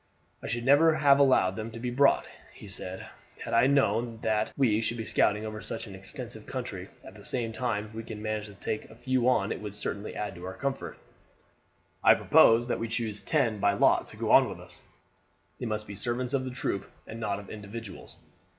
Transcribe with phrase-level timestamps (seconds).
[0.41, 3.07] "I should never have allowed them to be brought," he said,
[3.45, 7.23] "had I known that we should be scouting over such an extensive country; at the
[7.23, 10.33] same time, if we can manage to take a few on it would certainly add
[10.33, 10.97] to our comfort.
[12.03, 14.81] I propose that we choose ten by lot to go on with us.
[15.59, 18.17] They must be servants of the troop and not of individuals.